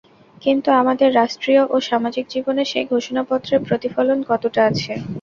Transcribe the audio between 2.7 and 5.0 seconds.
সেই ঘোষণাপত্রের প্রতিফলন কতটা আছে?